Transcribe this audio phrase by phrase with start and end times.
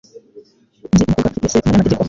[0.83, 1.99] Nzi umukobwa ufite se umunyamategeko.